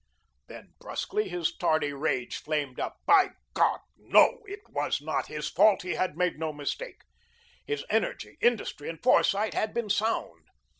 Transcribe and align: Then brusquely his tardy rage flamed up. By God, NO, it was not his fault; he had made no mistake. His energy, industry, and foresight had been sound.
Then 0.47 0.73
brusquely 0.79 1.29
his 1.29 1.55
tardy 1.55 1.93
rage 1.93 2.37
flamed 2.37 2.79
up. 2.79 2.97
By 3.05 3.33
God, 3.53 3.81
NO, 3.97 4.39
it 4.47 4.61
was 4.67 4.99
not 4.99 5.27
his 5.27 5.47
fault; 5.47 5.83
he 5.83 5.91
had 5.93 6.17
made 6.17 6.39
no 6.39 6.51
mistake. 6.51 7.03
His 7.67 7.85
energy, 7.87 8.39
industry, 8.41 8.89
and 8.89 8.99
foresight 9.03 9.53
had 9.53 9.75
been 9.75 9.91
sound. 9.91 10.45